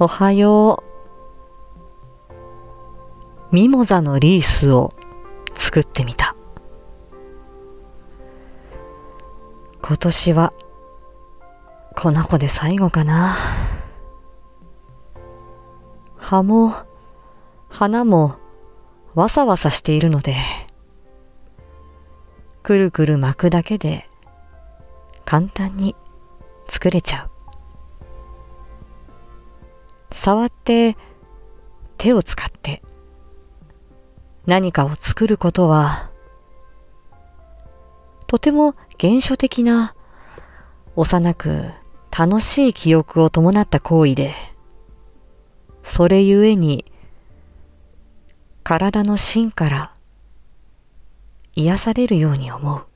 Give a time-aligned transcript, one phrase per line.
[0.00, 0.82] おはよ
[3.52, 3.54] う。
[3.54, 4.92] ミモザのリースを
[5.54, 6.34] 作ってみた。
[9.80, 10.52] 今年は
[11.96, 13.36] この子で最後かな。
[16.16, 16.74] 葉も
[17.68, 18.34] 花も
[19.14, 20.38] わさわさしているので、
[22.64, 24.08] くるくる巻くだけで
[25.24, 25.94] 簡単に
[26.68, 27.43] 作れちゃう。
[30.24, 30.96] 触って
[31.98, 32.80] 手を使って
[34.46, 36.10] 何かを作ることは
[38.26, 39.94] とても原初的な
[40.96, 41.72] 幼く
[42.10, 44.34] 楽しい記憶を伴った行為で
[45.84, 46.86] それゆえに
[48.62, 49.94] 体の芯から
[51.52, 52.93] 癒されるように思う。